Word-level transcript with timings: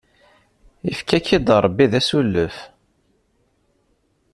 Ifka-k-id 0.89 1.47
Ṛebbi 1.65 1.85
d 1.91 1.93
asulef! 1.99 2.57